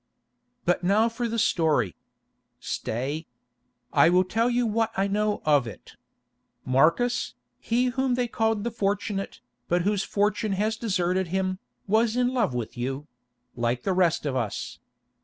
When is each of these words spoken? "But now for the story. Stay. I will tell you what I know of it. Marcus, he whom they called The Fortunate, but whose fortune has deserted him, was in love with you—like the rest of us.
"But 0.65 0.83
now 0.83 1.07
for 1.09 1.27
the 1.27 1.37
story. 1.37 1.95
Stay. 2.59 3.27
I 3.93 4.09
will 4.09 4.23
tell 4.23 4.49
you 4.49 4.65
what 4.65 4.89
I 4.97 5.07
know 5.07 5.43
of 5.45 5.67
it. 5.67 5.95
Marcus, 6.65 7.35
he 7.59 7.85
whom 7.85 8.15
they 8.15 8.27
called 8.27 8.63
The 8.63 8.71
Fortunate, 8.71 9.41
but 9.67 9.83
whose 9.83 10.03
fortune 10.03 10.53
has 10.53 10.75
deserted 10.75 11.27
him, 11.27 11.59
was 11.85 12.15
in 12.15 12.29
love 12.29 12.55
with 12.55 12.75
you—like 12.75 13.83
the 13.83 13.93
rest 13.93 14.25
of 14.25 14.35
us. 14.35 14.79